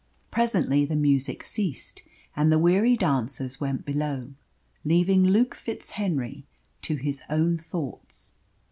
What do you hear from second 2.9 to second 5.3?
dancers went below, leaving